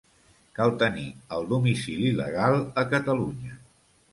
[0.59, 1.03] Cal tenir
[1.37, 3.63] el domicili legal a Catalunya.